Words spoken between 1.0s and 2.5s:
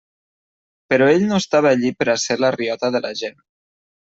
ell no estava allí per a ser